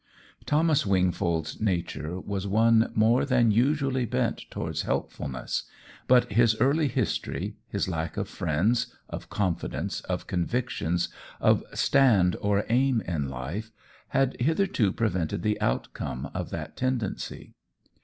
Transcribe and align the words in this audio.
Thomas 0.47 0.83
Wingfold's 0.83 1.61
nature 1.61 2.19
was 2.19 2.47
one 2.47 2.91
more 2.95 3.23
than 3.23 3.51
usually 3.51 4.07
bent 4.07 4.45
towards 4.49 4.81
helpfulness, 4.81 5.65
but 6.07 6.31
his 6.31 6.59
early 6.59 6.87
history, 6.87 7.55
his 7.67 7.87
lack 7.87 8.17
of 8.17 8.27
friends, 8.27 8.87
of 9.09 9.29
confidence, 9.29 10.01
of 10.05 10.25
convictions, 10.25 11.09
of 11.39 11.61
stand 11.75 12.35
or 12.41 12.65
aim 12.67 13.01
in 13.01 13.29
life, 13.29 13.69
had 14.07 14.41
hitherto 14.41 14.91
prevented 14.91 15.43
the 15.43 15.61
outcome 15.61 16.31
of 16.33 16.49
that 16.49 16.75
tendency. 16.75 17.53